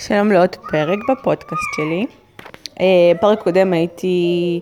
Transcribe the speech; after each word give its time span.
שלום 0.00 0.32
לעוד 0.32 0.56
פרק 0.70 0.98
בפודקאסט 1.10 1.62
שלי. 1.76 2.06
אה, 2.80 3.12
פרק 3.20 3.42
קודם 3.42 3.72
הייתי 3.72 4.60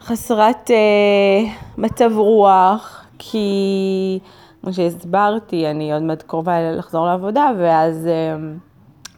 חסרת 0.00 0.70
אה, 0.70 1.52
מצב 1.76 2.10
רוח, 2.14 3.04
כי 3.18 4.18
כמו 4.62 4.72
שהסברתי, 4.72 5.66
אני 5.66 5.92
עוד 5.92 6.02
מעט 6.02 6.22
קרובה 6.22 6.72
לחזור 6.72 7.06
לעבודה, 7.06 7.50
ואז 7.58 8.06
אה, 8.06 8.36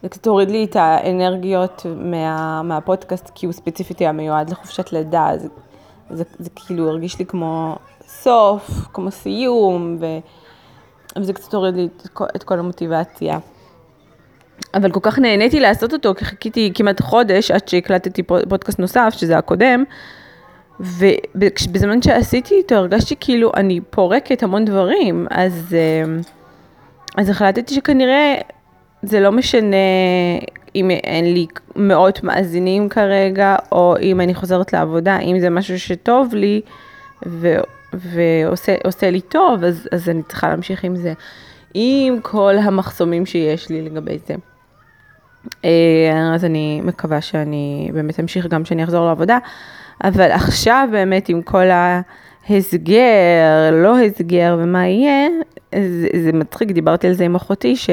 זה 0.01 0.09
קצת 0.09 0.27
הוריד 0.27 0.51
לי 0.51 0.63
את 0.63 0.75
האנרגיות 0.75 1.85
מה, 1.95 2.61
מהפודקאסט, 2.61 3.31
כי 3.35 3.45
הוא 3.45 3.53
ספציפית 3.53 3.99
היה 3.99 4.11
מיועד 4.11 4.49
לחופשת 4.49 4.93
לידה, 4.93 5.29
זה, 5.37 5.47
זה, 6.09 6.23
זה 6.39 6.49
כאילו 6.55 6.89
הרגיש 6.89 7.19
לי 7.19 7.25
כמו 7.25 7.75
סוף, 8.07 8.69
כמו 8.93 9.11
סיום, 9.11 9.97
ו, 9.99 10.05
וזה 11.17 11.33
קצת 11.33 11.53
הוריד 11.53 11.75
לי 11.75 11.85
את, 11.85 12.21
את 12.35 12.43
כל 12.43 12.59
המוטיבציה. 12.59 13.39
אבל 14.73 14.91
כל 14.91 14.99
כך 15.03 15.19
נהניתי 15.19 15.59
לעשות 15.59 15.93
אותו, 15.93 16.15
כי 16.15 16.25
חיכיתי 16.25 16.71
כמעט 16.75 17.01
חודש 17.01 17.51
עד 17.51 17.67
שהקלטתי 17.67 18.23
פודקאסט 18.23 18.79
נוסף, 18.79 19.13
שזה 19.17 19.37
הקודם, 19.37 19.83
ובזמן 20.79 22.01
שעשיתי 22.01 22.55
איתו 22.55 22.75
הרגשתי 22.75 23.15
כאילו 23.19 23.51
אני 23.55 23.79
פורקת 23.89 24.43
המון 24.43 24.65
דברים, 24.65 25.27
אז, 25.31 25.75
אה, 25.77 26.19
אז 27.17 27.29
החלטתי 27.29 27.73
שכנראה 27.73 28.35
זה 29.03 29.19
לא 29.19 29.31
משנה 29.31 29.77
אם 30.75 30.91
אין 30.91 31.33
לי 31.33 31.47
מאות 31.75 32.23
מאזינים 32.23 32.89
כרגע, 32.89 33.55
או 33.71 33.95
אם 34.01 34.21
אני 34.21 34.35
חוזרת 34.35 34.73
לעבודה, 34.73 35.19
אם 35.19 35.39
זה 35.39 35.49
משהו 35.49 35.79
שטוב 35.79 36.33
לי 36.33 36.61
ו, 37.25 37.55
ועושה 37.93 39.11
לי 39.11 39.21
טוב, 39.21 39.63
אז, 39.63 39.89
אז 39.91 40.09
אני 40.09 40.23
צריכה 40.23 40.49
להמשיך 40.49 40.83
עם 40.83 40.95
זה. 40.95 41.13
עם 41.73 42.21
כל 42.21 42.57
המחסומים 42.57 43.25
שיש 43.25 43.69
לי 43.69 43.81
לגבי 43.81 44.17
זה. 44.27 44.35
אה, 45.65 46.31
אז 46.35 46.45
אני 46.45 46.81
מקווה 46.83 47.21
שאני 47.21 47.89
באמת 47.93 48.19
אמשיך 48.19 48.47
גם 48.47 48.63
כשאני 48.63 48.83
אחזור 48.83 49.05
לעבודה, 49.05 49.37
אבל 50.03 50.31
עכשיו 50.31 50.87
באמת 50.91 51.29
עם 51.29 51.41
כל 51.41 51.65
ההסגר, 52.49 53.71
לא 53.71 53.99
הסגר 53.99 54.57
ומה 54.59 54.87
יהיה, 54.87 55.27
זה, 55.75 56.07
זה 56.23 56.31
מצחיק, 56.33 56.71
דיברתי 56.71 57.07
על 57.07 57.13
זה 57.13 57.23
עם 57.23 57.35
אחותי, 57.35 57.75
ש... 57.75 57.89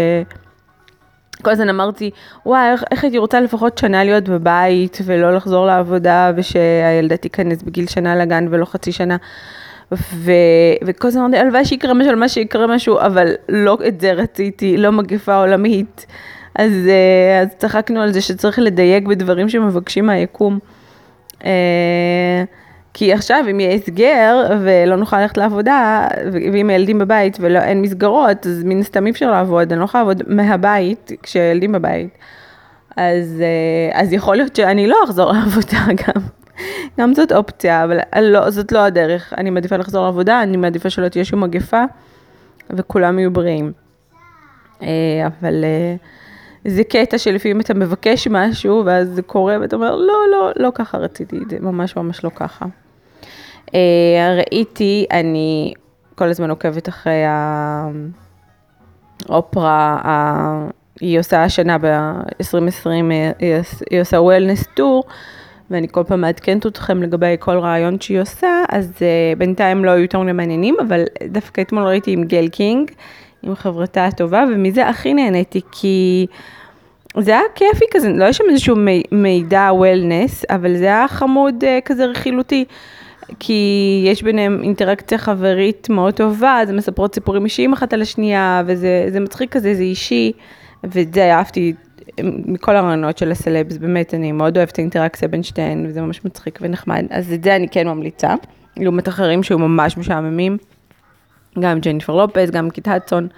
כל 1.42 1.50
הזמן 1.50 1.68
אמרתי, 1.68 2.10
וואי, 2.46 2.72
איך, 2.72 2.84
איך 2.90 3.04
הייתי 3.04 3.18
רוצה 3.18 3.40
לפחות 3.40 3.78
שנה 3.78 4.04
להיות 4.04 4.28
בבית 4.28 4.98
ולא 5.04 5.34
לחזור 5.36 5.66
לעבודה 5.66 6.32
ושהילדה 6.36 7.16
תיכנס 7.16 7.62
בגיל 7.62 7.86
שנה 7.86 8.16
לגן 8.16 8.46
ולא 8.50 8.64
חצי 8.64 8.92
שנה. 8.92 9.16
ו, 9.92 10.32
וכל 10.86 11.08
הזמן 11.08 11.22
אמרתי, 11.22 11.38
הלוואי 11.38 11.64
שיקרה 11.64 11.94
משהו, 11.94 12.10
הלוואי 12.10 12.28
שיקרה 12.28 12.66
משהו, 12.66 12.98
אבל 13.00 13.32
לא 13.48 13.78
את 13.88 14.00
זה 14.00 14.12
רציתי, 14.12 14.76
לא 14.76 14.92
מגפה 14.92 15.36
עולמית. 15.36 16.06
אז, 16.54 16.72
אה, 16.88 17.40
אז 17.42 17.48
צחקנו 17.58 18.00
על 18.00 18.12
זה 18.12 18.20
שצריך 18.20 18.58
לדייק 18.58 19.06
בדברים 19.06 19.48
שמבקשים 19.48 20.06
מהיקום. 20.06 20.58
אה, 21.44 22.44
כי 22.94 23.12
עכשיו 23.12 23.44
אם 23.50 23.60
יהיה 23.60 23.74
הסגר 23.74 24.58
ולא 24.60 24.96
נוכל 24.96 25.20
ללכת 25.20 25.36
לעבודה, 25.36 26.08
ואם 26.32 26.70
הילדים 26.70 26.98
בבית 26.98 27.36
ואין 27.40 27.82
מסגרות, 27.82 28.46
אז 28.46 28.64
מן 28.64 28.80
הסתם 28.80 29.06
אי 29.06 29.10
אפשר 29.10 29.30
לעבוד, 29.30 29.72
אני 29.72 29.80
לא 29.80 29.84
יכולה 29.84 30.04
לעבוד 30.04 30.22
מהבית 30.26 31.12
כשילדים 31.22 31.72
בבית. 31.72 32.08
אז, 32.96 33.42
אה, 33.42 34.00
אז 34.00 34.12
יכול 34.12 34.36
להיות 34.36 34.56
שאני 34.56 34.86
לא 34.86 34.96
אחזור 35.04 35.32
לעבודה 35.38 35.78
גם. 36.06 36.22
גם 36.98 37.14
זאת 37.14 37.32
אופציה, 37.32 37.84
אבל 37.84 37.98
לא, 38.20 38.50
זאת 38.50 38.72
לא 38.72 38.78
הדרך. 38.78 39.32
אני 39.36 39.50
מעדיפה 39.50 39.76
לחזור 39.76 40.04
לעבודה, 40.04 40.42
אני 40.42 40.56
מעדיפה 40.56 40.90
שלא 40.90 41.08
תהיה 41.08 41.24
שום 41.24 41.44
מגפה, 41.44 41.84
וכולם 42.70 43.18
יהיו 43.18 43.30
בריאים. 43.30 43.72
אבל... 44.80 45.64
זה 46.64 46.84
קטע 46.84 47.18
שלפעמים 47.18 47.60
אתה 47.60 47.74
מבקש 47.74 48.28
משהו, 48.28 48.82
ואז 48.86 49.08
זה 49.08 49.22
קורה, 49.22 49.56
ואתה 49.60 49.76
אומר, 49.76 49.96
לא, 49.96 50.18
לא, 50.32 50.50
לא 50.56 50.72
ככה 50.74 50.98
רציתי, 50.98 51.36
זה 51.50 51.56
ממש 51.60 51.96
ממש 51.96 52.24
לא 52.24 52.30
ככה. 52.34 52.66
Uh, 53.66 53.70
ראיתי, 54.36 55.06
אני 55.10 55.72
כל 56.14 56.28
הזמן 56.28 56.50
עוקבת 56.50 56.88
אחרי 56.88 57.22
האופרה, 59.28 59.98
ה... 60.04 60.68
היא 61.00 61.18
עושה 61.20 61.44
השנה 61.44 61.78
ב-2020, 61.78 62.88
היא, 63.38 63.54
היא 63.90 64.00
עושה 64.00 64.16
wellness 64.16 64.64
tour, 64.74 65.04
ואני 65.70 65.88
כל 65.90 66.04
פעם 66.04 66.20
מעדכנת 66.20 66.66
אתכם 66.66 67.02
לגבי 67.02 67.36
כל 67.38 67.58
ריאיון 67.58 68.00
שהיא 68.00 68.20
עושה, 68.20 68.62
אז 68.68 68.92
uh, 68.96 69.38
בינתיים 69.38 69.84
לא 69.84 69.90
היו 69.90 70.02
יותר 70.02 70.22
מעניינים, 70.22 70.76
אבל 70.88 71.04
דווקא 71.28 71.60
אתמול 71.60 71.82
ראיתי 71.82 72.12
עם 72.12 72.24
גייל 72.24 72.48
קינג, 72.48 72.90
עם 73.42 73.54
חברתה 73.54 74.04
הטובה, 74.04 74.44
ומזה 74.52 74.88
הכי 74.88 75.14
נהניתי, 75.14 75.60
כי 75.72 76.26
זה 77.18 77.30
היה 77.30 77.42
כיפי 77.54 77.84
כזה, 77.90 78.08
לא 78.08 78.24
יש 78.24 78.36
שם 78.36 78.44
איזשהו 78.50 78.76
מידע 79.12 79.68
wellness, 79.72 80.44
אבל 80.50 80.76
זה 80.76 80.84
היה 80.84 81.08
חמוד 81.08 81.54
uh, 81.64 81.66
כזה 81.84 82.04
רכילותי. 82.04 82.64
כי 83.38 84.02
יש 84.06 84.22
ביניהם 84.22 84.60
אינטראקציה 84.62 85.18
חברית 85.18 85.88
מאוד 85.90 86.14
טובה, 86.14 86.60
אז 86.62 86.70
הן 86.70 86.76
מספרות 86.76 87.14
סיפורים 87.14 87.44
אישיים 87.44 87.72
אחת 87.72 87.92
על 87.92 88.02
השנייה, 88.02 88.62
וזה 88.66 89.20
מצחיק 89.20 89.52
כזה, 89.52 89.74
זה 89.74 89.82
אישי, 89.82 90.32
ואת 90.84 91.14
זה 91.14 91.34
אהבתי 91.34 91.74
מכל 92.22 92.76
הראיונות 92.76 93.18
של 93.18 93.30
הסלבס, 93.30 93.76
באמת, 93.76 94.14
אני 94.14 94.32
מאוד 94.32 94.56
אוהבת 94.56 94.72
את 94.72 94.78
האינטראקציה 94.78 95.28
בין 95.28 95.42
שתיהן, 95.42 95.86
וזה 95.88 96.00
ממש 96.00 96.24
מצחיק 96.24 96.58
ונחמד, 96.62 97.06
אז 97.10 97.32
את 97.32 97.44
זה 97.44 97.56
אני 97.56 97.68
כן 97.68 97.88
ממליצה, 97.88 98.34
לעומת 98.76 99.08
אחרים 99.08 99.42
שהיו 99.42 99.58
ממש 99.58 99.96
משעממים, 99.96 100.56
גם 101.60 101.80
ג'ניפר 101.80 102.14
לופס, 102.14 102.50
גם 102.50 102.70
קייט 102.70 102.88
הדסון, 102.88 103.28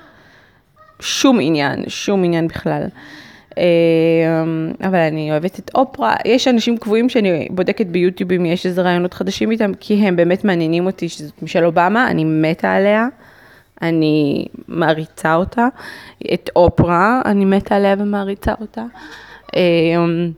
שום 1.00 1.38
עניין, 1.40 1.84
שום 1.88 2.24
עניין 2.24 2.48
בכלל. 2.48 2.82
אמ, 3.56 4.72
אבל 4.82 4.98
אני 4.98 5.30
אוהבת 5.30 5.58
את 5.58 5.70
אופרה, 5.74 6.14
יש 6.24 6.48
אנשים 6.48 6.78
קבועים 6.78 7.08
שאני 7.08 7.48
בודקת 7.50 7.86
ביוטיוב 7.86 8.32
אם 8.32 8.46
יש 8.46 8.66
איזה 8.66 8.82
ראיונות 8.82 9.14
חדשים 9.14 9.50
איתם, 9.50 9.72
כי 9.80 9.94
הם 9.94 10.16
באמת 10.16 10.44
מעניינים 10.44 10.86
אותי, 10.86 11.08
שזאת 11.08 11.42
מישל 11.42 11.64
אובמה, 11.64 12.10
אני 12.10 12.24
מתה 12.24 12.72
עליה, 12.72 13.06
אני 13.82 14.46
מעריצה 14.68 15.34
אותה, 15.34 15.66
את 16.34 16.50
אופרה, 16.56 17.22
אני 17.24 17.44
מתה 17.44 17.76
עליה 17.76 17.94
ומעריצה 17.98 18.54
אותה. 18.60 18.84
אמ, 19.56 20.30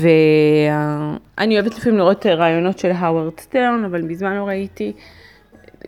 ואני 0.00 1.54
אוהבת 1.54 1.78
לפעמים 1.78 1.98
לראות 1.98 2.26
רעיונות 2.26 2.78
של 2.78 2.90
האוורד 2.90 3.40
סטרן, 3.40 3.82
אבל 3.84 4.02
מזמן 4.02 4.36
לא 4.36 4.44
ראיתי. 4.44 4.92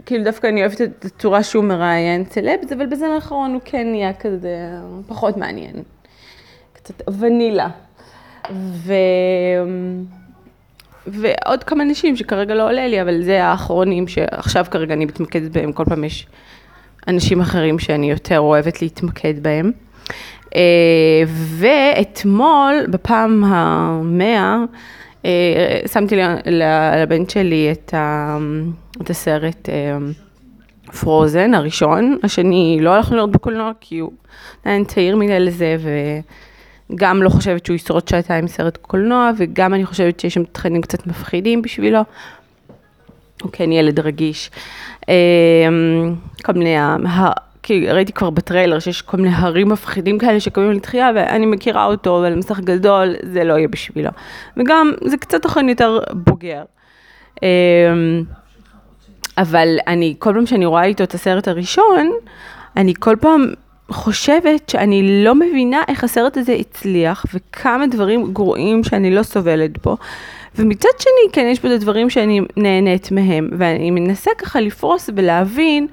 כאילו 0.06 0.24
דווקא 0.24 0.46
אני 0.46 0.60
אוהבת 0.60 0.80
את 0.80 1.04
הצורה 1.04 1.42
שהוא 1.42 1.64
מראיין 1.64 2.24
סלבס, 2.24 2.72
אבל 2.72 2.86
בזמן 2.86 3.08
האחרון 3.08 3.52
הוא 3.52 3.60
כן 3.64 3.86
נהיה 3.90 4.12
כזה 4.12 4.56
פחות 5.06 5.36
מעניין. 5.36 5.82
קצת 6.72 7.08
ונילה. 7.20 7.68
ו... 8.52 8.92
ועוד 11.06 11.64
כמה 11.64 11.84
נשים 11.84 12.16
שכרגע 12.16 12.54
לא 12.54 12.68
עולה 12.68 12.86
לי, 12.86 13.02
אבל 13.02 13.22
זה 13.22 13.44
האחרונים 13.44 14.08
שעכשיו 14.08 14.66
כרגע 14.70 14.94
אני 14.94 15.04
מתמקדת 15.04 15.50
בהם, 15.50 15.72
כל 15.72 15.84
פעם 15.84 16.04
יש 16.04 16.26
אנשים 17.08 17.40
אחרים 17.40 17.78
שאני 17.78 18.10
יותר 18.10 18.38
אוהבת 18.38 18.82
להתמקד 18.82 19.42
בהם. 19.42 19.72
אה, 20.54 21.22
ואתמול, 21.28 22.86
בפעם 22.90 23.44
המאה, 23.44 24.36
אה, 24.36 24.64
שמתי 25.92 26.16
לבן 26.96 27.28
שלי 27.28 27.72
את, 27.72 27.94
ה, 27.94 28.38
את 29.02 29.10
הסרט 29.10 29.68
פרוזן 31.00 31.54
אה, 31.54 31.58
הראשון, 31.58 32.18
השני 32.22 32.78
לא 32.80 32.94
הלכנו 32.94 33.16
לראות 33.16 33.30
בקולנוע 33.30 33.72
כי 33.80 33.98
הוא 33.98 34.12
עדיין 34.64 34.84
צעיר 34.84 35.16
מדי 35.16 35.40
לזה 35.40 35.76
וגם 36.90 37.22
לא 37.22 37.28
חושבת 37.28 37.66
שהוא 37.66 37.74
ישרוד 37.74 38.08
שעתיים 38.08 38.48
סרט 38.48 38.76
קולנוע 38.76 39.30
וגם 39.38 39.74
אני 39.74 39.86
חושבת 39.86 40.20
שיש 40.20 40.34
שם 40.34 40.44
תכנים 40.44 40.82
קצת 40.82 41.06
מפחידים 41.06 41.62
בשבילו. 41.62 42.00
הוא 43.42 43.50
כן 43.52 43.72
ילד 43.72 44.00
רגיש. 44.00 44.50
אה, 45.08 45.14
כל 46.44 46.52
מיני 46.52 46.76
כי 47.68 47.88
ראיתי 47.88 48.12
כבר 48.12 48.30
בטריילר 48.30 48.78
שיש 48.78 49.02
כל 49.02 49.16
מיני 49.16 49.34
הרים 49.34 49.68
מפחידים 49.68 50.18
כאלה 50.18 50.40
שקמים 50.40 50.72
לתחייה, 50.72 51.10
ואני 51.14 51.46
מכירה 51.46 51.84
אותו, 51.84 52.18
אבל 52.18 52.34
מסך 52.34 52.60
גדול 52.60 53.14
זה 53.22 53.44
לא 53.44 53.54
יהיה 53.54 53.68
בשבילו. 53.68 54.10
וגם 54.56 54.92
זה 55.04 55.16
קצת 55.16 55.42
תוכן 55.42 55.68
יותר 55.68 56.00
בוגר. 56.12 56.62
אמ, 57.42 57.48
אבל 59.38 59.68
אני, 59.86 60.14
כל 60.18 60.32
פעם 60.34 60.46
שאני 60.46 60.66
רואה 60.66 60.84
איתו 60.84 61.04
את 61.04 61.14
הסרט 61.14 61.48
הראשון, 61.48 62.12
אני 62.76 62.94
כל 62.98 63.16
פעם 63.20 63.46
חושבת 63.90 64.68
שאני 64.68 65.24
לא 65.24 65.34
מבינה 65.34 65.82
איך 65.88 66.04
הסרט 66.04 66.36
הזה 66.36 66.52
הצליח, 66.52 67.26
וכמה 67.34 67.86
דברים 67.86 68.32
גרועים 68.32 68.84
שאני 68.84 69.14
לא 69.14 69.22
סובלת 69.22 69.82
בו. 69.82 69.96
ומצד 70.56 70.98
שני, 70.98 71.32
כן, 71.32 71.48
יש 71.52 71.60
פה 71.60 71.68
את 71.68 71.72
הדברים 71.72 72.10
שאני 72.10 72.40
נהנית 72.56 73.12
מהם, 73.12 73.48
ואני 73.58 73.90
מנסה 73.90 74.30
ככה 74.38 74.60
לפרוס 74.60 75.10
ולהבין 75.16 75.86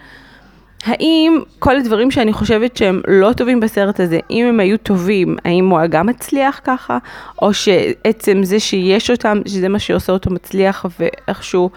האם 0.86 1.40
כל 1.60 1.76
הדברים 1.76 2.12
שאני 2.12 2.34
חושבת 2.34 2.78
שהם 2.78 3.02
לא 3.08 3.34
טובים 3.34 3.60
בסרט 3.60 4.00
הזה, 4.00 4.20
אם 4.30 4.46
הם 4.46 4.60
היו 4.60 4.78
טובים, 4.78 5.38
האם 5.46 5.70
הוא 5.70 5.80
גם 5.90 6.08
מצליח 6.08 6.62
ככה, 6.64 6.98
או 7.42 7.54
שעצם 7.54 8.44
זה 8.44 8.60
שיש 8.60 9.12
אותם, 9.12 9.42
שזה 9.48 9.70
מה 9.70 9.80
שעושה 9.80 10.14
אותו 10.14 10.32
מצליח 10.32 10.86
ואיכשהו, 11.00 11.70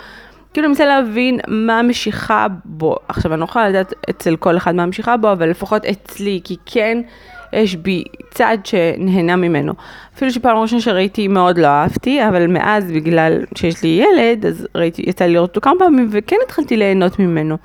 כאילו 0.52 0.64
אני 0.66 0.68
מנסה 0.68 0.86
להבין 0.86 1.38
מה 1.48 1.78
המשיכה 1.78 2.46
בו. 2.64 2.96
עכשיו 3.08 3.32
אני 3.32 3.40
לא 3.40 3.44
יכולה 3.44 3.68
לדעת 3.68 3.94
אצל 4.10 4.36
כל 4.36 4.56
אחד 4.56 4.74
מה 4.74 4.82
המשיכה 4.82 5.16
בו, 5.16 5.32
אבל 5.32 5.50
לפחות 5.50 5.84
אצלי, 5.84 6.40
כי 6.44 6.56
כן 6.66 6.98
יש 7.52 7.76
בי 7.76 8.04
צד 8.30 8.58
שנהנה 8.64 9.36
ממנו. 9.36 9.72
אפילו 10.16 10.32
שפעם 10.32 10.56
ראשונה 10.56 10.80
שראיתי 10.80 11.28
מאוד 11.28 11.58
לא 11.58 11.66
אהבתי, 11.66 12.28
אבל 12.28 12.46
מאז 12.46 12.92
בגלל 12.92 13.44
שיש 13.54 13.82
לי 13.82 13.88
ילד, 13.88 14.46
אז 14.46 14.68
ראיתי, 14.74 15.02
יצא 15.06 15.24
לי 15.24 15.32
לראות 15.32 15.48
אותו 15.48 15.60
כמה 15.60 15.74
פעמים, 15.78 16.08
וכן 16.10 16.36
התחלתי 16.46 16.76
ליהנות 16.76 17.18
ממנו. 17.18 17.56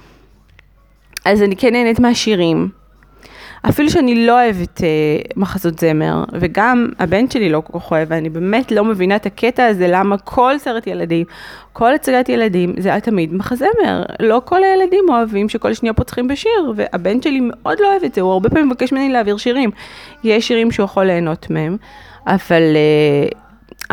אז 1.26 1.42
אני 1.42 1.56
כן 1.56 1.74
נהנית 1.74 2.00
מהשירים. 2.00 2.70
אפילו 3.70 3.90
שאני 3.90 4.26
לא 4.26 4.44
אוהבת 4.44 4.84
אה, 4.84 4.88
מחזות 5.36 5.80
זמר, 5.80 6.24
וגם 6.34 6.88
הבן 7.00 7.30
שלי 7.30 7.50
לא 7.50 7.62
כל 7.66 7.80
כך 7.80 7.92
אוהב, 7.92 8.08
ואני 8.12 8.30
באמת 8.30 8.72
לא 8.72 8.84
מבינה 8.84 9.16
את 9.16 9.26
הקטע 9.26 9.66
הזה, 9.66 9.88
למה 9.90 10.18
כל 10.18 10.58
סרט 10.58 10.88
ילדים, 10.88 11.26
כל 11.74 11.94
הצגת 11.94 12.30
ילדים, 12.30 12.74
זה 12.78 12.90
היה 12.90 13.00
תמיד 13.00 13.34
מחזמר. 13.34 14.04
לא 14.20 14.42
כל 14.46 14.64
הילדים 14.64 15.04
אוהבים 15.10 15.50
שכל 15.50 15.74
שניה 15.74 15.94
פותחים 15.94 16.28
בשיר, 16.28 16.74
והבן 16.76 17.22
שלי 17.22 17.40
מאוד 17.42 17.78
לא 17.80 17.92
אוהב 17.92 18.04
את 18.04 18.14
זה, 18.14 18.22
הוא 18.22 18.32
הרבה 18.32 18.50
פעמים 18.50 18.68
מבקש 18.68 18.92
ממני 18.92 19.10
להעביר 19.10 19.38
שירים. 19.38 19.72
יש 20.24 20.48
שירים 20.48 20.72
שהוא 20.72 20.84
יכול 20.84 21.06
ליהנות 21.06 21.50
מהם, 21.50 21.78
אבל 22.28 22.64
אה, 22.76 23.28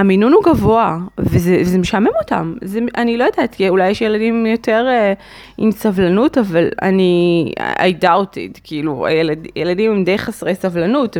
המינון 0.00 0.32
הוא 0.32 0.44
גבוה, 0.44 0.98
וזה, 1.18 1.58
וזה 1.60 1.78
משעמם 1.78 2.10
אותם. 2.22 2.54
זה, 2.64 2.80
אני 2.96 3.16
לא 3.16 3.24
יודעת, 3.24 3.56
אולי 3.68 3.90
יש 3.90 4.00
ילדים 4.00 4.46
יותר 4.46 4.86
uh, 4.88 5.22
עם 5.58 5.70
סבלנות, 5.70 6.38
אבל 6.38 6.68
אני, 6.82 7.52
I 7.58 8.02
doubt 8.04 8.34
it, 8.34 8.60
כאילו, 8.64 9.06
הילד, 9.06 9.46
ילדים 9.56 9.90
הם 9.90 10.04
די 10.04 10.18
חסרי 10.18 10.54
סבלנות, 10.54 11.16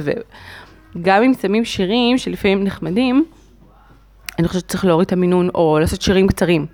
וגם 0.97 1.23
אם 1.23 1.32
שמים 1.43 1.65
שירים 1.65 2.19
שלפעמים 2.19 2.65
נחמדים, 2.65 3.25
אני 4.38 4.49
חושבת 4.49 4.62
שצריך 4.62 4.85
להוריד 4.85 5.06
את 5.06 5.12
המינון, 5.12 5.49
או 5.55 5.79
לעשות 5.81 6.03
שירים 6.03 6.27
קצרים. 6.27 6.67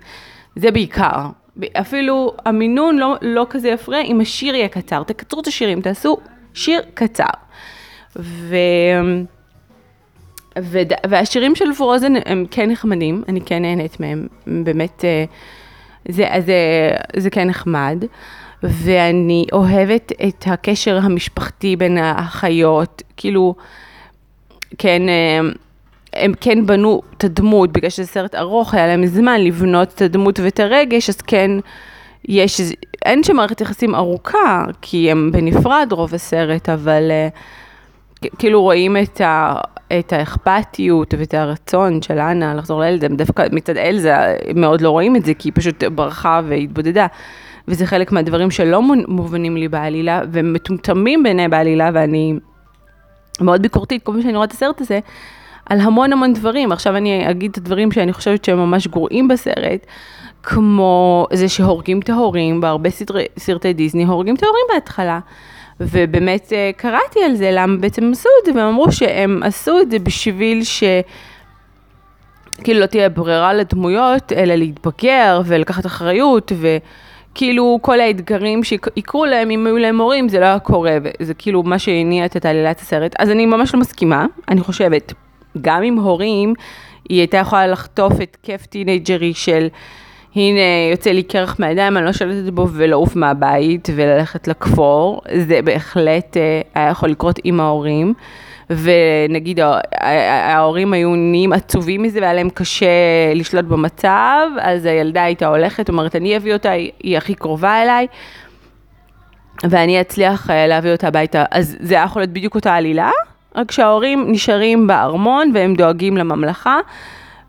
זה 0.55 0.71
בעיקר. 0.71 1.25
אפילו 1.73 2.33
המינון 2.45 2.97
לא, 2.97 3.15
לא 3.21 3.45
כזה 3.49 3.69
יפריע 3.69 4.01
אם 4.01 4.21
השיר 4.21 4.55
יהיה 4.55 4.67
קצר. 4.67 5.03
תקצרו 5.03 5.41
את 5.41 5.47
השירים, 5.47 5.81
תעשו 5.81 6.17
שיר 6.53 6.81
קצר. 6.93 7.23
ו... 8.15 8.55
וד... 10.63 10.93
והשירים 11.09 11.55
של 11.55 11.73
פרוזן 11.73 12.13
הם 12.25 12.45
כן 12.51 12.71
נחמדים, 12.71 13.23
אני 13.27 13.41
כן 13.41 13.61
נהנית 13.61 13.99
מהם, 13.99 14.27
באמת, 14.47 15.05
אה, 15.05 15.25
זה, 16.09 16.27
זה, 16.45 16.55
זה 17.15 17.29
כן 17.29 17.47
נחמד. 17.47 18.03
ואני 18.63 19.45
אוהבת 19.53 20.11
את 20.27 20.43
הקשר 20.47 20.97
המשפחתי 21.03 21.75
בין 21.75 21.97
האחיות, 21.97 23.01
כאילו, 23.17 23.55
כן, 24.77 25.01
אה, 25.09 25.39
הם 26.13 26.33
כן 26.41 26.65
בנו 26.65 27.01
את 27.17 27.23
הדמות, 27.23 27.71
בגלל 27.71 27.89
שזה 27.89 28.07
סרט 28.07 28.35
ארוך, 28.35 28.73
היה 28.73 28.87
להם 28.87 29.05
זמן 29.05 29.41
לבנות 29.41 29.93
את 29.95 30.01
הדמות 30.01 30.39
ואת 30.39 30.59
הרגש, 30.59 31.09
אז 31.09 31.21
כן, 31.21 31.51
יש, 32.25 32.61
אין 33.05 33.23
שם 33.23 33.35
מערכת 33.35 33.61
יחסים 33.61 33.95
ארוכה, 33.95 34.65
כי 34.81 35.11
הם 35.11 35.31
בנפרד 35.31 35.87
רוב 35.91 36.13
הסרט, 36.13 36.69
אבל 36.69 37.11
אה, 37.11 37.27
כאילו 38.37 38.61
רואים 38.61 38.97
את, 38.97 39.21
ה, 39.21 39.53
את 39.99 40.13
האכפתיות 40.13 41.13
ואת 41.17 41.33
הרצון 41.33 42.01
של 42.01 42.19
אנה 42.19 42.53
לחזור 42.53 42.81
לילד, 42.81 43.05
דווקא 43.05 43.47
מצד 43.51 43.77
אלזה 43.77 44.15
מאוד 44.55 44.81
לא 44.81 44.89
רואים 44.89 45.15
את 45.15 45.25
זה, 45.25 45.33
כי 45.33 45.47
היא 45.47 45.53
פשוט 45.55 45.83
ברחה 45.83 46.41
והתבודדה. 46.47 47.07
וזה 47.67 47.85
חלק 47.85 48.11
מהדברים 48.11 48.51
שלא 48.51 48.81
מובנים 49.07 49.57
לי 49.57 49.67
בעלילה, 49.67 50.21
ומטומטמים 50.31 51.23
בעיניי 51.23 51.47
בעלילה, 51.47 51.89
ואני 51.93 52.33
מאוד 53.41 53.61
ביקורתית, 53.61 54.03
כל 54.03 54.11
פעם 54.11 54.21
שאני 54.21 54.35
רואה 54.35 54.45
את 54.45 54.51
הסרט 54.51 54.81
הזה, 54.81 54.99
על 55.65 55.79
המון 55.81 56.13
המון 56.13 56.33
דברים. 56.33 56.71
עכשיו 56.71 56.95
אני 56.95 57.31
אגיד 57.31 57.51
את 57.51 57.57
הדברים 57.57 57.91
שאני 57.91 58.13
חושבת 58.13 58.45
שהם 58.45 58.57
ממש 58.57 58.87
גרועים 58.87 59.27
בסרט, 59.27 59.85
כמו 60.43 61.27
זה 61.33 61.49
שהורגים 61.49 61.99
את 61.99 62.09
ההורים, 62.09 62.61
בהרבה 62.61 62.89
סרטי, 62.89 63.25
סרטי 63.37 63.73
דיסני 63.73 64.05
הורגים 64.05 64.35
את 64.35 64.43
ההורים 64.43 64.65
בהתחלה. 64.73 65.19
ובאמת 65.79 66.53
אה, 66.53 66.71
קראתי 66.77 67.23
על 67.23 67.35
זה, 67.35 67.49
למה 67.53 67.77
בעצם 67.77 68.11
עשו 68.11 68.29
את 68.41 68.45
זה, 68.45 68.51
והם 68.59 68.67
אמרו 68.67 68.91
שהם 68.91 69.43
עשו 69.43 69.79
את 69.79 69.91
זה 69.91 69.99
בשביל 69.99 70.63
ש... 70.63 70.83
כאילו 72.63 72.79
לא 72.79 72.85
תהיה 72.85 73.09
ברירה 73.09 73.53
לדמויות, 73.53 74.31
אלא 74.31 74.55
להתבגר 74.55 75.41
ולקחת 75.45 75.85
אחריות, 75.85 76.51
וכאילו 76.59 77.79
כל 77.81 77.99
האתגרים 77.99 78.63
שיקרו 78.63 79.25
להם, 79.25 79.49
אם 79.49 79.67
היו 79.67 79.77
להם 79.77 80.01
הורים, 80.01 80.29
זה 80.29 80.39
לא 80.39 80.45
היה 80.45 80.59
קורה, 80.59 80.97
וזה 81.03 81.33
כאילו 81.33 81.63
מה 81.63 81.79
שהניע 81.79 82.25
את 82.25 82.45
עלילת 82.45 82.79
הסרט. 82.79 83.15
אז 83.19 83.29
אני 83.29 83.45
ממש 83.45 83.73
לא 83.73 83.79
מסכימה, 83.79 84.25
אני 84.49 84.61
חושבת, 84.61 85.13
גם 85.61 85.83
עם 85.83 85.95
הורים, 85.99 86.53
היא 87.09 87.19
הייתה 87.19 87.37
יכולה 87.37 87.67
לחטוף 87.67 88.13
התקף 88.19 88.65
טינאייג'רי 88.65 89.33
של... 89.33 89.67
הנה 90.35 90.59
יוצא 90.91 91.11
לי 91.11 91.23
קרח 91.23 91.55
מהידיים, 91.59 91.97
אני 91.97 92.05
לא 92.05 92.13
שולטת 92.13 92.53
בו 92.53 92.67
ולעוף 92.71 93.15
מהבית 93.15 93.89
וללכת 93.95 94.47
לכפור, 94.47 95.21
זה 95.37 95.59
בהחלט 95.61 96.37
אה, 96.37 96.61
היה 96.75 96.89
יכול 96.89 97.09
לקרות 97.09 97.39
עם 97.43 97.59
ההורים. 97.59 98.13
ונגיד 98.69 99.59
ההורים 100.29 100.93
היו 100.93 101.15
נהיים 101.15 101.53
עצובים 101.53 102.01
מזה 102.01 102.19
והיה 102.19 102.33
להם 102.33 102.49
קשה 102.49 102.85
לשלוט 103.35 103.65
במצב, 103.65 104.47
אז 104.59 104.85
הילדה 104.85 105.23
הייתה 105.23 105.47
הולכת, 105.47 105.89
אומרת 105.89 106.15
אני 106.15 106.37
אביא 106.37 106.53
אותה, 106.53 106.71
היא 106.71 107.17
הכי 107.17 107.35
קרובה 107.35 107.83
אליי, 107.83 108.07
ואני 109.63 110.01
אצליח 110.01 110.49
אה, 110.49 110.67
להביא 110.67 110.91
אותה 110.91 111.07
הביתה. 111.07 111.43
אז 111.51 111.77
זה 111.79 111.95
היה 111.95 112.03
יכול 112.03 112.21
להיות 112.21 112.31
בדיוק 112.31 112.55
אותה 112.55 112.75
עלילה, 112.75 113.11
רק 113.55 113.71
שההורים 113.71 114.31
נשארים 114.31 114.87
בארמון 114.87 115.51
והם 115.53 115.75
דואגים 115.75 116.17
לממלכה. 116.17 116.79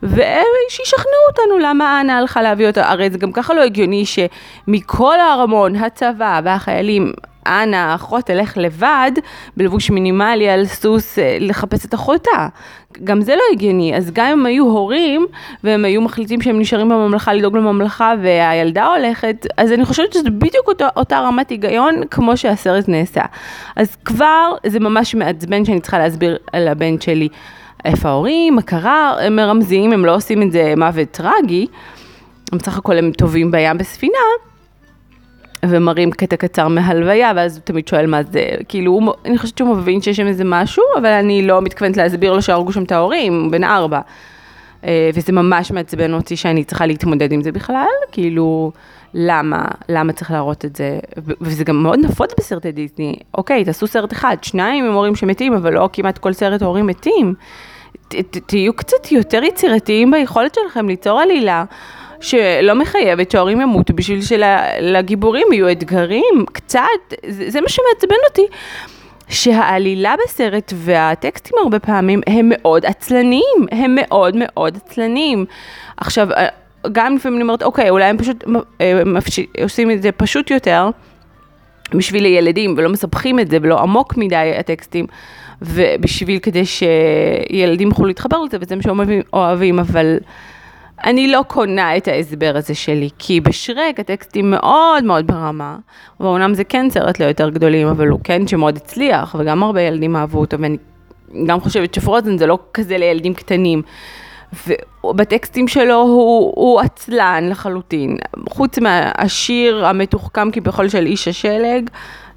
ושישכנעו 0.02 1.22
אותנו 1.30 1.58
למה 1.58 2.00
אנה 2.00 2.18
הלכה 2.18 2.42
להביא 2.42 2.66
אותה, 2.66 2.90
הרי 2.90 3.10
זה 3.10 3.18
גם 3.18 3.32
ככה 3.32 3.54
לא 3.54 3.62
הגיוני 3.62 4.04
שמכל 4.06 5.20
הארמון, 5.20 5.76
הצבא 5.76 6.40
והחיילים, 6.44 7.12
אנה, 7.48 7.92
האחות, 7.92 8.24
תלך 8.24 8.56
לבד, 8.56 9.12
בלבוש 9.56 9.90
מינימלי 9.90 10.48
על 10.48 10.66
סוס, 10.66 11.18
אה, 11.18 11.36
לחפש 11.40 11.84
את 11.84 11.94
אחותה. 11.94 12.48
גם 13.04 13.20
זה 13.20 13.36
לא 13.36 13.42
הגיוני. 13.52 13.96
אז 13.96 14.10
גם 14.10 14.26
אם 14.26 14.46
היו 14.46 14.64
הורים, 14.64 15.26
והם 15.64 15.84
היו 15.84 16.00
מחליטים 16.00 16.40
שהם 16.40 16.60
נשארים 16.60 16.88
בממלכה 16.88 17.34
לדאוג 17.34 17.56
לממלכה, 17.56 18.14
והילדה 18.22 18.86
הולכת, 18.86 19.46
אז 19.56 19.72
אני 19.72 19.84
חושבת 19.84 20.12
שזה 20.12 20.30
בדיוק 20.30 20.68
אותה, 20.68 20.88
אותה 20.96 21.20
רמת 21.20 21.50
היגיון, 21.50 21.94
כמו 22.10 22.36
שהסרט 22.36 22.88
נעשה. 22.88 23.22
אז 23.76 23.96
כבר 24.04 24.52
זה 24.66 24.80
ממש 24.80 25.14
מעצבן 25.14 25.64
שאני 25.64 25.80
צריכה 25.80 25.98
להסביר 25.98 26.36
לבן 26.54 27.00
שלי. 27.00 27.28
איפה 27.84 28.08
ההורים, 28.08 28.54
מה 28.54 28.62
קרה, 28.62 29.14
הם 29.20 29.36
מרמזים, 29.36 29.92
הם 29.92 30.04
לא 30.04 30.14
עושים 30.14 30.42
את 30.42 30.52
זה 30.52 30.74
מוות 30.76 31.10
טרגי, 31.10 31.66
הם 32.52 32.58
בסך 32.58 32.78
הכל 32.78 32.98
הם 32.98 33.12
טובים 33.12 33.50
בים 33.50 33.78
בספינה, 33.78 34.18
ומראים 35.64 36.10
קטע 36.10 36.36
קצר 36.36 36.68
מהלוויה, 36.68 37.32
ואז 37.36 37.56
הוא 37.56 37.62
תמיד 37.64 37.88
שואל 37.88 38.06
מה 38.06 38.22
זה, 38.22 38.48
כאילו, 38.68 38.92
הוא, 38.92 39.12
אני 39.24 39.38
חושבת 39.38 39.58
שהוא 39.58 39.76
מבין 39.76 40.02
שיש 40.02 40.16
שם 40.16 40.26
איזה 40.26 40.44
משהו, 40.44 40.84
אבל 40.98 41.12
אני 41.12 41.46
לא 41.46 41.62
מתכוונת 41.62 41.96
להסביר 41.96 42.32
לו 42.32 42.42
שהרגו 42.42 42.72
שם 42.72 42.82
את 42.82 42.92
ההורים, 42.92 43.42
הוא 43.42 43.52
בן 43.52 43.64
ארבע. 43.64 44.00
אה, 44.84 45.10
וזה 45.14 45.32
ממש 45.32 45.70
מעצבן 45.70 46.14
אותי 46.14 46.36
שאני 46.36 46.64
צריכה 46.64 46.86
להתמודד 46.86 47.32
עם 47.32 47.42
זה 47.42 47.52
בכלל, 47.52 47.86
כאילו, 48.12 48.72
למה, 49.14 49.64
למה 49.88 50.12
צריך 50.12 50.30
להראות 50.30 50.64
את 50.64 50.76
זה, 50.76 50.98
וזה 51.40 51.64
גם 51.64 51.82
מאוד 51.82 51.98
נפוץ 51.98 52.30
בסרטי 52.38 52.72
דיסני, 52.72 53.16
אוקיי, 53.34 53.64
תעשו 53.64 53.86
סרט 53.86 54.12
אחד, 54.12 54.36
שניים 54.42 54.84
עם 54.84 54.92
הורים 54.92 55.16
שמתים, 55.16 55.52
אבל 55.52 55.72
לא 55.72 55.88
כמעט 55.92 56.18
כל 56.18 56.32
סרט 56.32 56.62
הורים 56.62 56.86
מתים. 56.86 57.34
ת, 58.08 58.14
ת, 58.14 58.36
תהיו 58.46 58.72
קצת 58.72 59.12
יותר 59.12 59.42
יצירתיים 59.42 60.10
ביכולת 60.10 60.54
שלכם 60.54 60.88
ליצור 60.88 61.20
עלילה. 61.20 61.64
שלא 62.20 62.74
מחייבת 62.74 63.30
שההורים 63.30 63.60
ימותו 63.60 63.92
בשביל 63.92 64.20
שלגיבורים 64.22 65.46
יהיו 65.52 65.70
אתגרים, 65.70 66.44
קצת, 66.52 66.80
זה, 67.26 67.50
זה 67.50 67.60
מה 67.60 67.68
שמעצבן 67.68 68.16
אותי. 68.28 68.46
שהעלילה 69.28 70.14
בסרט 70.24 70.72
והטקסטים 70.76 71.58
הרבה 71.62 71.78
פעמים 71.78 72.20
הם 72.26 72.46
מאוד 72.48 72.86
עצלניים, 72.86 73.66
הם 73.70 73.94
מאוד 73.94 74.36
מאוד 74.36 74.76
עצלניים. 74.76 75.44
עכשיו, 75.96 76.28
גם 76.92 77.16
לפעמים 77.16 77.36
אני 77.36 77.42
אומרת, 77.42 77.62
אוקיי, 77.62 77.90
אולי 77.90 78.04
הם 78.04 78.18
פשוט 78.18 78.44
אה, 78.80 79.02
עושים 79.62 79.90
את 79.90 80.02
זה 80.02 80.12
פשוט 80.12 80.50
יותר 80.50 80.90
בשביל 81.94 82.24
הילדים, 82.24 82.74
ולא 82.76 82.88
מסבכים 82.88 83.40
את 83.40 83.50
זה, 83.50 83.58
ולא 83.62 83.80
עמוק 83.80 84.16
מדי 84.16 84.54
הטקסטים, 84.58 85.06
ובשביל 85.62 86.38
כדי 86.38 86.62
שילדים 86.66 87.88
יוכלו 87.88 88.06
להתחבר 88.06 88.42
לזה, 88.42 88.56
וזה 88.60 88.76
מה 88.76 88.82
שהם 88.82 89.00
אוהבים, 89.32 89.78
אבל 89.78 90.18
אני 91.04 91.32
לא 91.32 91.44
קונה 91.48 91.96
את 91.96 92.08
ההסבר 92.08 92.52
הזה 92.56 92.74
שלי, 92.74 93.08
כי 93.18 93.40
בשרק 93.40 94.00
הטקסטים 94.00 94.50
מאוד 94.50 95.04
מאוד 95.04 95.26
ברמה, 95.26 95.76
ואומנם 96.20 96.54
זה 96.54 96.64
כן 96.64 96.90
סרט 96.90 97.20
ליותר 97.20 97.50
גדולים, 97.50 97.86
אבל 97.88 98.08
הוא 98.08 98.20
כן 98.24 98.46
שמאוד 98.46 98.76
הצליח, 98.76 99.36
וגם 99.38 99.62
הרבה 99.62 99.80
ילדים 99.80 100.16
אהבו 100.16 100.38
אותו, 100.38 100.56
ואני 100.60 100.76
גם 101.46 101.60
חושבת 101.60 101.94
שפרוזן 101.94 102.38
זה 102.38 102.46
לא 102.46 102.58
כזה 102.74 102.98
לילדים 102.98 103.34
קטנים. 103.34 103.82
ובטקסטים 105.04 105.68
שלו 105.68 105.94
הוא, 105.94 106.52
הוא 106.56 106.80
עצלן 106.80 107.48
לחלוטין. 107.50 108.16
חוץ 108.48 108.78
מהשיר 108.78 109.86
המתוחכם 109.86 110.50
כביכול 110.50 110.88
של 110.88 111.06
איש 111.06 111.28
השלג, 111.28 111.90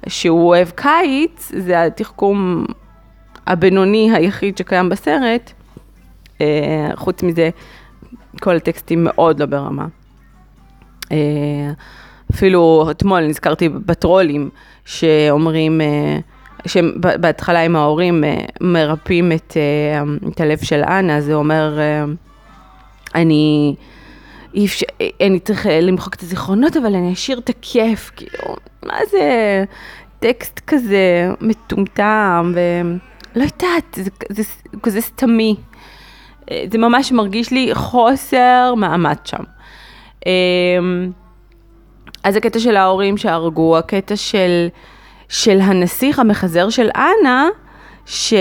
שהוא 0.08 0.48
אוהב 0.48 0.70
קיץ, 0.70 1.52
זה 1.56 1.82
התחכום 1.82 2.66
הבינוני 3.46 4.10
היחיד 4.14 4.58
שקיים 4.58 4.88
בסרט. 4.88 5.52
אה, 6.40 6.90
חוץ 6.94 7.22
מזה, 7.22 7.50
כל 8.40 8.56
הטקסטים 8.56 9.04
מאוד 9.04 9.40
לא 9.40 9.46
ברמה. 9.46 9.86
אה, 11.12 11.18
אפילו 12.32 12.88
אתמול 12.90 13.20
נזכרתי 13.20 13.68
בטרולים 13.68 14.50
שאומרים, 14.84 15.80
אה, 15.80 16.18
שבהתחלה 16.66 17.60
עם 17.60 17.76
ההורים 17.76 18.24
אה, 18.24 18.36
מרפאים 18.60 19.32
את, 19.32 19.56
אה, 19.56 20.02
את 20.28 20.40
הלב 20.40 20.58
של 20.64 20.82
אנה, 20.82 21.20
זה 21.20 21.34
אומר, 21.34 21.78
אה, 21.78 22.04
אני, 23.14 23.74
אפשר, 24.64 24.86
אני 25.20 25.40
צריך 25.40 25.66
למחוק 25.82 26.14
את 26.14 26.22
הזיכרונות, 26.22 26.76
אבל 26.76 26.94
אני 26.94 27.12
אשאיר 27.12 27.38
את 27.38 27.48
הכיף, 27.48 28.10
כאילו, 28.16 28.56
מה 28.82 28.96
זה 29.10 29.64
טקסט 30.20 30.60
כזה 30.66 31.30
מטומטם, 31.40 32.52
ולא 32.54 33.44
יודעת, 33.44 33.96
זה, 33.96 34.02
זה, 34.02 34.42
זה 34.42 34.78
כזה 34.82 35.00
סתמי. 35.00 35.56
זה 36.70 36.78
ממש 36.78 37.12
מרגיש 37.12 37.50
לי 37.50 37.70
חוסר 37.74 38.74
מעמד 38.76 39.16
שם. 39.24 39.42
אז 42.24 42.36
הקטע 42.36 42.58
של 42.58 42.76
ההורים 42.76 43.16
שהרגו, 43.16 43.78
הקטע 43.78 44.16
של... 44.16 44.68
של 45.32 45.60
הנסיך 45.60 46.18
המחזר 46.18 46.70
של 46.70 46.88
אנה, 46.96 47.48
ש... 48.06 48.34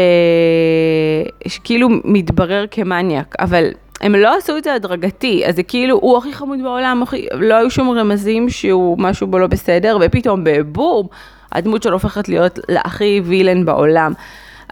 שכאילו 1.47 1.89
מתברר 2.03 2.65
כמניאק, 2.71 3.35
אבל 3.39 3.69
הם 4.01 4.15
לא 4.15 4.37
עשו 4.37 4.57
את 4.57 4.63
זה 4.63 4.73
הדרגתי, 4.73 5.43
אז 5.45 5.55
זה 5.55 5.63
כאילו, 5.63 5.95
הוא 5.95 6.17
הכי 6.17 6.33
חמוד 6.33 6.59
בעולם, 6.63 7.03
הכי... 7.03 7.27
לא 7.33 7.55
היו 7.55 7.69
שום 7.71 7.89
רמזים 7.89 8.49
שהוא 8.49 8.97
משהו 8.99 9.27
בו 9.27 9.39
לא 9.39 9.47
בסדר, 9.47 9.97
ופתאום 10.01 10.43
בבום, 10.43 11.07
הדמות 11.51 11.83
שלו 11.83 11.93
הופכת 11.93 12.29
להיות 12.29 12.59
להכי 12.69 13.21
וילן 13.25 13.65
בעולם. 13.65 14.13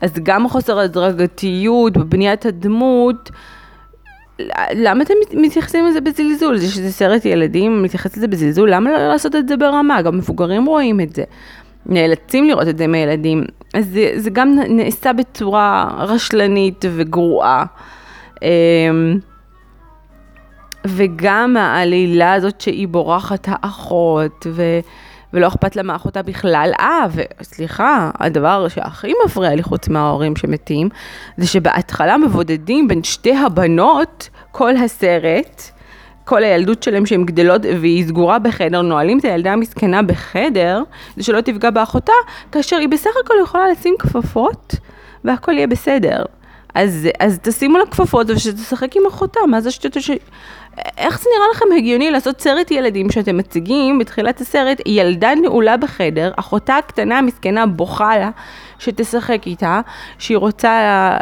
אז 0.02 0.14
גם 0.24 0.50
חוסר 0.50 0.80
הדרגתיות 0.80 1.98
בבניית 1.98 2.46
הדמות, 2.46 3.30
למה 4.74 5.04
אתם 5.04 5.14
מתייחסים 5.34 5.86
לזה 5.86 6.02
בזלזול? 6.02 6.58
זה 6.58 6.68
שזה 6.68 6.92
סרט 6.92 7.26
ילדים, 7.26 7.84
מתייחס 7.84 8.18
לזה 8.18 8.28
בזלזול, 8.28 8.74
למה 8.74 8.92
לא 8.92 9.08
לעשות 9.08 9.36
את 9.36 9.48
זה 9.48 9.58
ברמה? 9.58 10.02
גם 10.02 10.18
מבוגרים 10.18 10.66
רואים 10.66 11.02
את 11.02 11.16
זה. 11.16 11.24
נאלצים 11.86 12.44
לראות 12.48 12.68
את 12.68 12.78
זה 12.78 12.84
עם 12.84 12.94
הילדים. 12.94 13.44
אז 13.74 13.86
זה, 13.86 14.12
זה 14.16 14.30
גם 14.30 14.56
נעשה 14.70 15.14
בצורה 15.14 15.90
רשלנית 15.98 16.86
וגרועה. 16.96 17.66
אמ, 18.42 19.20
וגם 20.86 21.58
העלילה 21.58 22.34
הזאת 22.34 22.62
שהיא 22.62 22.88
בורחת 22.88 23.48
האחות, 23.52 24.48
ו, 24.50 24.64
ולא 25.34 25.48
אכפת 25.48 25.76
לה 25.76 25.84
מאחותה 25.84 26.22
בכלל. 26.22 26.72
אה, 26.80 27.06
וסליחה, 27.12 28.12
הדבר 28.20 28.68
שהכי 28.68 29.14
מפריע 29.26 29.56
לי 29.56 29.64
חוץ 29.64 29.88
מההורים 29.88 30.36
שמתים, 30.36 30.90
זה 31.38 31.48
שבהתחלה 31.48 32.18
מבודדים 32.18 32.88
בין 32.88 33.04
שתי 33.04 33.36
הבנות 33.36 34.30
כל 34.52 34.78
הסרט. 34.78 35.72
כל 36.30 36.44
הילדות 36.44 36.84
שלהם 36.84 37.06
שהן 37.06 37.24
גדלות 37.26 37.62
והיא 37.82 38.08
סגורה 38.08 38.40
בחדר, 38.40 38.82
נועלים 38.82 39.20
את 39.20 39.26
הילדה 39.26 39.54
המסכנה 39.54 40.02
בחדר, 40.02 40.84
זה 41.18 41.24
שלא 41.24 41.42
תפגע 41.42 41.70
באחותה, 41.70 42.14
כאשר 42.52 42.78
היא 42.78 42.90
בסך 42.90 43.10
הכל 43.24 43.34
יכולה 43.44 43.68
לשים 43.72 43.96
כפפות 44.00 44.76
והכל 45.24 45.52
יהיה 45.52 45.68
בסדר. 45.68 46.24
אז, 46.76 47.08
אז 47.20 47.40
תשימו 47.42 47.78
לה 47.78 47.86
כפפות 47.86 48.30
ושתשחק 48.30 48.96
עם 48.96 49.06
אחותה, 49.08 49.40
מה 49.48 49.62
זה 49.62 49.72
שטות 49.72 49.94
ש... 50.00 50.12
איך 50.98 51.20
זה 51.20 51.30
נראה 51.36 51.48
לכם 51.52 51.66
הגיוני 51.78 52.12
לעשות 52.12 52.42
סרט 52.42 52.72
ילדים 52.72 53.12
שאתם 53.12 53.38
מציגים 53.38 54.00
בתחילת 54.00 54.42
הסרט, 54.42 54.82
ילדה 54.86 55.36
נעולה 55.42 55.78
בחדר, 55.78 56.32
אחותה 56.36 56.78
הקטנה 56.78 57.18
המסכנה 57.18 57.66
בוכה 57.66 58.18
לה 58.18 58.30
שתשחק 58.80 59.42
איתה, 59.46 59.82
שהיא 60.18 60.38
רוצה 60.38 60.70
אה, 60.70 61.18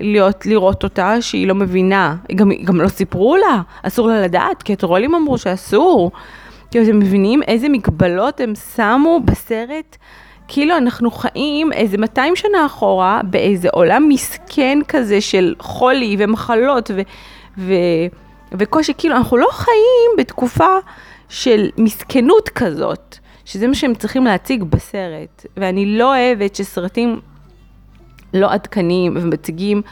להיות, 0.00 0.46
לראות 0.46 0.84
אותה, 0.84 1.22
שהיא 1.22 1.48
לא 1.48 1.54
מבינה, 1.54 2.16
גם, 2.34 2.50
גם 2.64 2.80
לא 2.80 2.88
סיפרו 2.88 3.36
לה, 3.36 3.60
אסור 3.82 4.08
לה 4.08 4.20
לדעת, 4.20 4.62
כי 4.62 4.72
הטרולים 4.72 5.14
אמרו 5.14 5.38
שאסור. 5.38 6.10
כי 6.70 6.82
אתם 6.82 6.98
מבינים 6.98 7.42
איזה 7.42 7.68
מגבלות 7.68 8.40
הם 8.40 8.52
שמו 8.54 9.20
בסרט? 9.24 9.96
כאילו 10.48 10.76
אנחנו 10.76 11.10
חיים 11.10 11.72
איזה 11.72 11.98
200 11.98 12.36
שנה 12.36 12.66
אחורה 12.66 13.20
באיזה 13.24 13.68
עולם 13.72 14.08
מסכן 14.08 14.78
כזה 14.88 15.20
של 15.20 15.54
חולי 15.58 16.16
ומחלות 16.18 16.90
ו... 16.94 17.00
ו 17.58 17.72
וקושי, 18.52 18.92
כאילו, 18.98 19.16
אנחנו 19.16 19.36
לא 19.36 19.48
חיים 19.50 20.10
בתקופה 20.18 20.76
של 21.28 21.68
מסכנות 21.78 22.48
כזאת, 22.48 23.18
שזה 23.46 23.66
מה 23.66 23.74
שהם 23.74 23.94
צריכים 23.94 24.24
להציג 24.24 24.62
בסרט. 24.62 25.46
ואני 25.56 25.98
לא 25.98 26.16
אוהבת 26.16 26.56
שסרטים 26.56 27.20
לא 28.34 28.52
עדכניים 28.52 29.16
ומציגים 29.16 29.82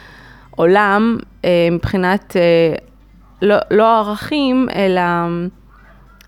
עולם 0.50 1.16
אה, 1.44 1.68
מבחינת, 1.72 2.36
אה, 2.36 2.74
לא, 3.42 3.56
לא 3.70 3.98
ערכים, 3.98 4.68
אלא 4.74 5.02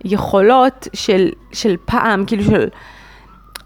יכולות 0.05 0.89
של, 0.93 1.29
של 1.53 1.77
פעם, 1.85 2.25
כאילו 2.27 2.43
של... 2.43 2.69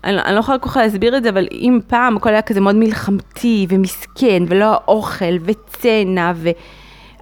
אני, 0.04 0.22
אני 0.22 0.34
לא 0.34 0.40
יכולה 0.40 0.58
כל 0.58 0.68
כך 0.68 0.76
להסביר 0.76 1.16
את 1.16 1.22
זה, 1.22 1.28
אבל 1.28 1.46
אם 1.52 1.78
פעם 1.86 2.16
הכל 2.16 2.28
היה 2.28 2.42
כזה 2.42 2.60
מאוד 2.60 2.76
מלחמתי 2.76 3.66
ומסכן, 3.68 4.42
ולא 4.48 4.64
האוכל 4.64 5.34
וצנע 5.44 6.32
ו... 6.36 6.50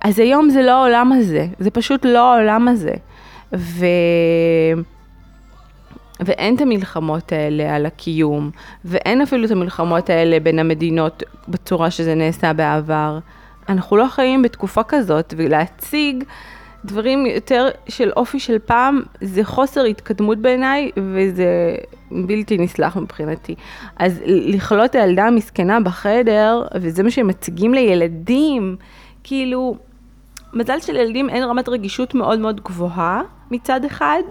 אז 0.05 0.19
היום 0.19 0.51
זה 0.51 0.63
לא 0.63 0.71
העולם 0.71 1.13
הזה, 1.13 1.47
זה 1.59 1.71
פשוט 1.71 2.05
לא 2.05 2.35
העולם 2.35 2.69
הזה. 2.69 2.95
ו... 3.55 3.87
ואין 6.21 6.57
את 6.57 6.61
המלחמות 6.61 7.33
האלה 7.33 7.77
על 7.77 7.87
הקיום, 7.87 8.51
ואין 8.85 9.21
אפילו 9.21 9.45
את 9.45 9.51
המלחמות 9.51 10.11
האלה 10.11 10.41
בין 10.41 10.59
המדינות 10.59 11.23
בצורה 11.49 11.91
שזה 11.91 12.15
נעשה 12.15 12.53
בעבר. 12.53 13.19
אנחנו 13.69 13.97
לא 13.97 14.07
חיים 14.09 14.43
בתקופה 14.43 14.83
כזאת, 14.83 15.35
ולהציג 15.37 16.25
דברים 16.85 17.27
יותר 17.27 17.69
של 17.89 18.11
אופי 18.17 18.41
של 18.41 18.59
פעם, 18.59 19.03
זה 19.21 19.45
חוסר 19.45 19.85
התקדמות 19.85 20.39
בעיניי, 20.39 20.91
וזה 20.97 21.77
בלתי 22.11 22.59
נסלח 22.59 22.97
מבחינתי. 22.97 23.55
אז 23.97 24.21
לכלות 24.27 24.95
הילדה 24.95 25.27
המסכנה 25.27 25.81
בחדר, 25.81 26.63
וזה 26.75 27.03
מה 27.03 27.11
שהם 27.11 27.27
מציגים 27.27 27.75
לילדים, 27.75 28.77
כאילו, 29.25 29.77
מזל 30.53 30.81
שלילדים 30.81 31.31
אין 31.31 31.43
רמת 31.43 31.69
רגישות 31.69 32.15
מאוד 32.15 32.39
מאוד 32.39 32.61
גבוהה 32.61 33.23
מצד 33.51 33.85
אחד, 33.85 34.23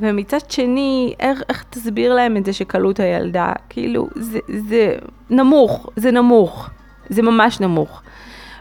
ומצד 0.00 0.50
שני, 0.50 1.14
איך, 1.20 1.42
איך 1.48 1.64
תסביר 1.70 2.14
להם 2.14 2.36
את 2.36 2.44
זה 2.44 2.52
שכלו 2.52 2.90
את 2.90 3.00
הילדה? 3.00 3.52
כאילו, 3.68 4.08
זה, 4.14 4.38
זה 4.68 4.94
נמוך, 5.30 5.90
זה 5.96 6.10
נמוך, 6.10 6.70
זה 7.08 7.22
ממש 7.22 7.60
נמוך. 7.60 8.02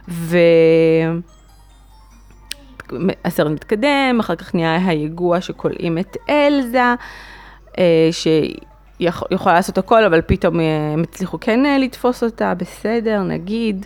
ו... 0.07 0.37
הסרט 3.25 3.51
מתקדם, 3.51 4.17
אחר 4.19 4.35
כך 4.35 4.55
נהיה 4.55 4.87
היגוע 4.87 5.41
שכולאים 5.41 5.97
את 5.97 6.17
אלזה, 6.29 6.93
אה, 7.77 8.09
שיכולה 8.11 9.53
לעשות 9.53 9.77
הכל, 9.77 10.03
אבל 10.03 10.21
פתאום 10.21 10.59
אה, 10.59 10.65
הם 10.93 11.03
הצליחו 11.03 11.39
כן 11.39 11.65
אה, 11.65 11.77
לתפוס 11.77 12.23
אותה, 12.23 12.53
בסדר, 12.53 13.23
נגיד. 13.23 13.85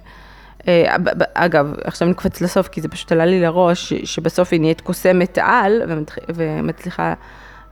אה, 0.68 0.96
אגב, 1.34 1.74
עכשיו 1.84 2.08
נקפץ 2.08 2.42
לסוף, 2.42 2.68
כי 2.68 2.82
זה 2.82 2.88
פשוט 2.88 3.12
עלה 3.12 3.26
לי 3.26 3.42
לראש, 3.42 3.94
שבסוף 3.94 4.54
היא 4.54 4.62
נהיית 4.62 4.82
קוסמת 4.82 5.38
על, 5.42 5.82
ומצליחה 6.36 7.14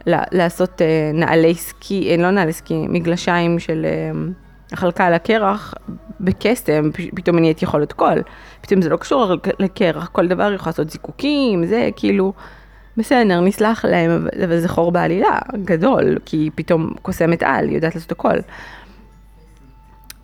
לעשות 0.05 0.81
אה, 0.81 1.11
נעלי 1.13 1.55
סקי, 1.55 2.11
אה, 2.11 2.17
לא 2.17 2.31
נעלי 2.31 2.53
סקי, 2.53 2.85
מגלשיים 2.89 3.59
של 3.59 3.85
החלקה 4.71 5.05
על 5.05 5.13
הקרח 5.13 5.73
בקסם, 6.19 6.89
פתאום 7.15 7.35
היא 7.35 7.41
נהיית 7.41 7.61
יכולת 7.63 7.93
קול. 7.93 8.21
פתאום 8.61 8.81
זה 8.81 8.89
לא 8.89 8.97
קשור 8.97 9.33
לקרח, 9.59 10.07
כל 10.11 10.27
דבר 10.27 10.43
היא 10.43 10.55
יכולה 10.55 10.69
לעשות 10.71 10.89
זיקוקים, 10.89 11.65
זה 11.65 11.89
כאילו, 11.95 12.33
בסדר, 12.97 13.39
נסלח 13.39 13.85
להם, 13.85 14.27
אבל 14.43 14.59
זה 14.59 14.67
חור 14.67 14.91
בעלילה 14.91 15.39
גדול, 15.63 16.17
כי 16.25 16.37
היא 16.37 16.51
פתאום 16.55 16.93
קוסמת 17.01 17.43
על, 17.43 17.67
היא 17.67 17.75
יודעת 17.75 17.95
לעשות 17.95 18.11
הכל. 18.11 18.37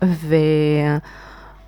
ו... 0.04 0.34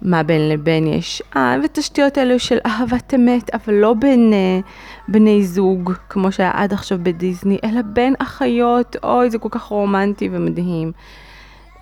מה 0.03 0.23
בין 0.23 0.49
לבין 0.49 0.87
יש, 0.87 1.23
אה, 1.37 1.57
ותשתיות 1.65 2.19
אלו 2.19 2.39
של 2.39 2.59
אהבת 2.67 3.15
אמת, 3.15 3.55
אבל 3.55 3.75
לא 3.75 3.95
בין 3.95 4.33
אה, 4.33 4.61
בני 5.09 5.45
זוג, 5.45 5.93
כמו 6.09 6.33
שהיה 6.33 6.51
עד 6.55 6.73
עכשיו 6.73 6.99
בדיסני, 7.03 7.59
אלא 7.65 7.83
בין 7.83 8.15
אחיות, 8.19 8.97
אוי, 9.03 9.31
זה 9.31 9.39
כל 9.39 9.49
כך 9.51 9.63
רומנטי 9.63 10.29
ומדהים. 10.33 10.93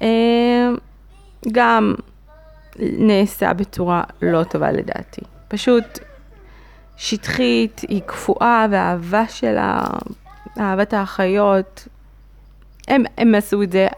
אה, 0.02 0.70
גם 1.52 1.94
נעשה 2.78 3.52
בצורה 3.52 4.02
לא 4.22 4.44
טובה 4.44 4.72
לדעתי. 4.72 5.20
פשוט 5.48 5.98
שטחית, 6.96 7.80
היא 7.88 8.00
קפואה, 8.06 8.66
והאהבה 8.70 9.28
שלה, 9.28 9.80
אהבת 10.60 10.92
האחיות, 10.92 11.88
הם, 12.88 13.04
הם 13.18 13.34
עשו 13.34 13.62
את 13.62 13.72
זה 13.72 13.88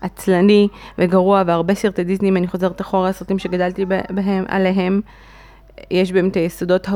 עצלני 0.00 0.68
וגרוע, 0.98 1.42
והרבה 1.46 1.74
סרטי 1.74 2.04
דיסני, 2.04 2.28
אם 2.28 2.36
אני 2.36 2.46
חוזרת 2.46 2.80
אחורה, 2.80 3.08
הסרטים 3.08 3.38
שגדלתי 3.38 3.84
בהם, 3.84 4.44
עליהם, 4.48 5.00
יש 5.90 6.12
בהם 6.12 6.28
את 6.28 6.36
היסודות 6.36 6.86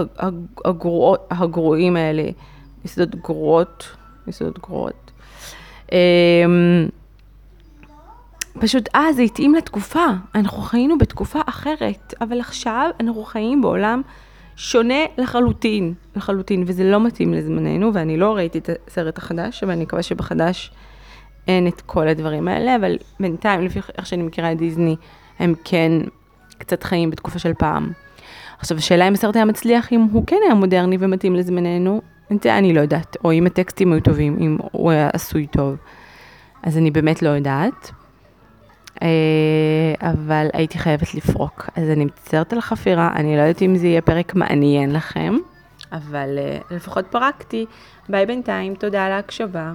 הגרועות, 0.65 1.27
הגרועים 1.31 1.97
האלה, 1.97 2.25
יסודות 2.85 3.15
גרועות, 3.15 3.89
יסודות 4.27 4.59
גרועות. 4.59 5.11
אמ, 5.93 5.99
פשוט 8.61 8.89
אה, 8.95 9.13
זה 9.13 9.23
התאים 9.23 9.55
לתקופה, 9.55 10.05
אנחנו 10.35 10.63
חיינו 10.63 10.99
בתקופה 10.99 11.41
אחרת, 11.47 12.15
אבל 12.21 12.41
עכשיו 12.41 12.91
אנחנו 13.01 13.25
חיים 13.25 13.63
בעולם 13.63 14.03
שונה 14.57 15.05
לחלוטין, 15.19 15.95
לחלוטין, 16.17 16.65
וזה 16.67 16.85
לא 16.85 17.01
מתאים 17.01 17.35
לזמננו, 17.35 17.95
ואני 17.95 18.17
לא 18.17 18.37
ראיתי 18.37 18.59
את 18.59 18.71
הסרט 18.89 19.19
החדש, 19.19 19.63
אבל 19.63 19.73
אני 19.73 19.83
מקווה 19.83 20.03
שבחדש 20.03 20.71
אין 21.51 21.67
את 21.67 21.81
כל 21.81 22.09
הדברים 22.09 22.49
האלה, 22.49 22.77
אבל 22.77 22.97
בינתיים, 23.21 23.61
לפי 23.61 23.81
איך 23.99 24.07
שאני 24.07 24.23
מכירה 24.23 24.53
את 24.53 24.59
דיסני, 24.59 24.97
הם 25.39 25.55
כן 25.65 25.93
קצת 26.59 26.83
חיים 26.83 27.11
בתקופה 27.11 27.39
של 27.39 27.55
פעם. 27.55 27.93
עכשיו, 28.59 28.77
השאלה 28.77 29.09
אם 29.09 29.13
הסרט 29.13 29.37
היה 29.37 29.45
מצליח, 29.45 29.93
אם 29.93 30.01
הוא 30.01 30.25
כן 30.27 30.37
היה 30.45 30.55
מודרני 30.55 30.97
ומתאים 31.01 31.35
לזמננו, 31.35 32.01
את 32.33 32.43
זה 32.43 32.59
אני 32.59 32.75
לא 32.75 32.81
יודעת, 32.81 33.17
או 33.25 33.33
אם 33.33 33.47
הטקסטים 33.47 33.93
היו 33.93 34.01
טובים, 34.01 34.37
אם 34.41 34.59
הוא 34.73 34.91
היה 34.91 35.11
עשוי 35.13 35.47
טוב. 35.47 35.77
אז 36.63 36.79
אני 36.79 36.91
באמת 36.91 37.23
לא 37.23 37.29
יודעת. 37.29 37.91
אה, 39.03 39.09
אבל 40.01 40.47
הייתי 40.53 40.79
חייבת 40.79 41.15
לפרוק, 41.15 41.71
אז 41.77 41.91
אני 41.91 42.05
מצטערת 42.05 42.53
על 42.53 42.59
החפירה, 42.59 43.13
אני 43.17 43.37
לא 43.37 43.41
יודעת 43.41 43.63
אם 43.63 43.77
זה 43.77 43.87
יהיה 43.87 44.01
פרק 44.01 44.35
מעניין 44.35 44.93
לכם, 44.93 45.37
אבל 45.93 46.39
אה, 46.39 46.59
לפחות 46.71 47.07
פרקתי. 47.07 47.67
ביי 48.09 48.27
בינתיים, 48.27 48.75
תודה 48.75 49.07
על 49.07 49.13
ההקשבה. 49.13 49.73